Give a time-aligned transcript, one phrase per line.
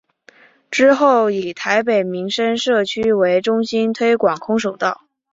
[0.71, 5.03] 之后以台北民生社区为中心推广空手道。